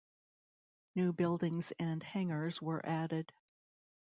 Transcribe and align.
New 0.95 1.13
buildings 1.13 1.71
and 1.77 2.01
hangars 2.01 2.59
were 2.59 2.83
added. 2.83 3.31